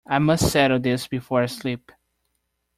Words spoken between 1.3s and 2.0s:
I sleep.